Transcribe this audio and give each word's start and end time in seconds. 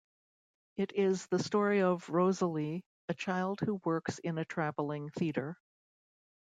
It 0.77 0.93
is 0.93 1.27
the 1.27 1.37
story 1.37 1.83
of 1.83 2.09
Rosalie, 2.09 2.83
a 3.07 3.13
child 3.13 3.59
who 3.59 3.75
works 3.85 4.17
in 4.17 4.39
a 4.39 4.45
travelling 4.45 5.11
theatre. 5.11 5.59